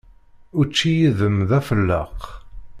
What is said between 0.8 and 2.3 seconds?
yid-m d afelleq.